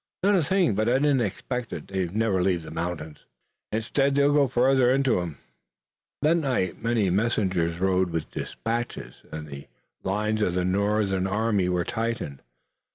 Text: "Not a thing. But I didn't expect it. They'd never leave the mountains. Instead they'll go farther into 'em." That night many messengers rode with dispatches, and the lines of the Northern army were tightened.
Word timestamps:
"Not 0.23 0.33
a 0.33 0.41
thing. 0.41 0.73
But 0.73 0.89
I 0.89 0.93
didn't 0.93 1.21
expect 1.21 1.71
it. 1.71 1.87
They'd 1.89 2.15
never 2.15 2.41
leave 2.41 2.63
the 2.63 2.71
mountains. 2.71 3.25
Instead 3.71 4.15
they'll 4.15 4.33
go 4.33 4.47
farther 4.47 4.89
into 4.91 5.19
'em." 5.21 5.37
That 6.23 6.37
night 6.37 6.81
many 6.81 7.11
messengers 7.11 7.79
rode 7.79 8.09
with 8.09 8.31
dispatches, 8.31 9.21
and 9.31 9.47
the 9.47 9.67
lines 10.01 10.41
of 10.41 10.55
the 10.55 10.65
Northern 10.65 11.27
army 11.27 11.69
were 11.69 11.85
tightened. 11.85 12.41